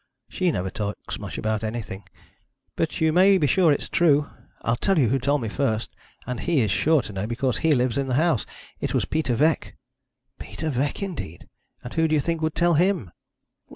'She 0.27 0.51
never 0.51 0.71
talks 0.71 1.19
much 1.19 1.37
about 1.37 1.63
anything. 1.63 2.03
But 2.75 2.99
you 2.99 3.13
may 3.13 3.37
be 3.37 3.45
sure 3.45 3.71
it's 3.71 3.87
true. 3.87 4.31
I'll 4.63 4.75
tell 4.75 4.97
you 4.97 5.09
who 5.09 5.19
told 5.19 5.41
me 5.43 5.47
first, 5.47 5.91
and 6.25 6.39
he 6.39 6.61
is 6.61 6.71
sure 6.71 7.03
to 7.03 7.13
know, 7.13 7.27
because 7.27 7.59
he 7.59 7.75
lives 7.75 7.99
in 7.99 8.07
the 8.07 8.15
house. 8.15 8.47
It 8.79 8.95
was 8.95 9.05
Peter 9.05 9.35
Veque.' 9.35 9.73
'Peter 10.39 10.71
Veque, 10.71 11.03
indeed! 11.03 11.47
And 11.83 11.93
who 11.93 12.07
do 12.07 12.15
you 12.15 12.19
think 12.19 12.41
would 12.41 12.55
tell 12.55 12.73
him?' 12.73 13.11